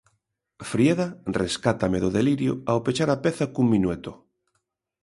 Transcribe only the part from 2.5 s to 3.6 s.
ao pechar a peza